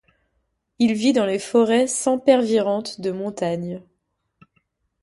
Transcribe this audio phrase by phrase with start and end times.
[0.79, 3.83] Il vit dans les forêts sempervirentes de montagne.